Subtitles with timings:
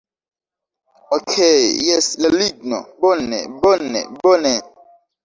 [1.17, 2.79] Okej' jes la ligno...
[3.05, 4.55] bone, bone, bone